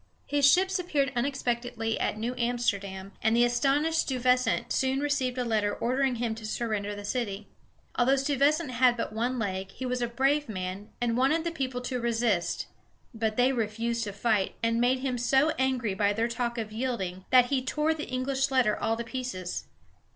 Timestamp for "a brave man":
10.01-10.89